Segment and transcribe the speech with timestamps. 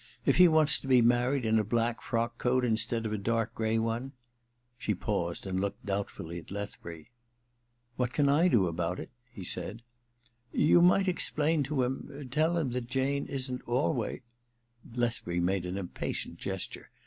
[0.25, 3.53] If he wanfs to be married in a black frock coat instead of a dark
[3.53, 4.11] gray one ^
[4.75, 7.11] She paused and looked doubtfully at Lethbury.
[7.51, 9.83] * What can I do aoout it?' he said.
[10.51, 14.21] *You might explain to him— tell him that Jane isn't always
[14.93, 16.89] ^ Lethbury made an impatient gesture.